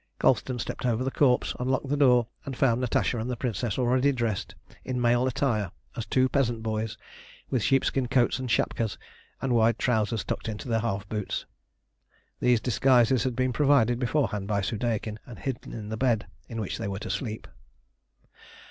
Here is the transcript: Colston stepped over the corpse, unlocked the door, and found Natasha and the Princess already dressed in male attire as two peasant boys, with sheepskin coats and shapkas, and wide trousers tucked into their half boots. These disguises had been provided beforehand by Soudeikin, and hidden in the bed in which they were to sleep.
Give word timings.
Colston 0.17 0.57
stepped 0.57 0.83
over 0.83 1.03
the 1.03 1.11
corpse, 1.11 1.53
unlocked 1.59 1.87
the 1.87 1.95
door, 1.95 2.25
and 2.43 2.57
found 2.57 2.81
Natasha 2.81 3.19
and 3.19 3.29
the 3.29 3.35
Princess 3.35 3.77
already 3.77 4.11
dressed 4.11 4.55
in 4.83 4.99
male 4.99 5.27
attire 5.27 5.71
as 5.95 6.07
two 6.07 6.27
peasant 6.27 6.63
boys, 6.63 6.97
with 7.51 7.61
sheepskin 7.61 8.07
coats 8.07 8.39
and 8.39 8.49
shapkas, 8.49 8.97
and 9.43 9.53
wide 9.53 9.77
trousers 9.77 10.23
tucked 10.23 10.49
into 10.49 10.67
their 10.67 10.79
half 10.79 11.07
boots. 11.07 11.45
These 12.39 12.61
disguises 12.61 13.25
had 13.25 13.35
been 13.35 13.53
provided 13.53 13.99
beforehand 13.99 14.47
by 14.47 14.61
Soudeikin, 14.61 15.19
and 15.27 15.37
hidden 15.37 15.71
in 15.71 15.89
the 15.89 15.97
bed 15.97 16.25
in 16.49 16.59
which 16.59 16.79
they 16.79 16.87
were 16.87 16.97
to 16.97 17.11
sleep. 17.11 17.47